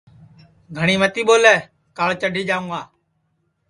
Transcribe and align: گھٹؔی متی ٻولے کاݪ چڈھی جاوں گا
گھٹؔی 0.77 0.95
متی 1.01 1.21
ٻولے 1.27 1.55
کاݪ 1.97 2.11
چڈھی 2.21 2.43
جاوں 2.49 2.67
گا 2.71 2.81